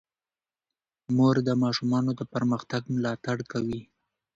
[1.15, 3.81] مور د ماشومانو د پرمختګ ملاتړ کوي.